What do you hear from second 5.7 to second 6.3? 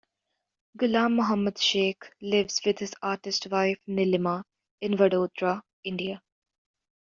India.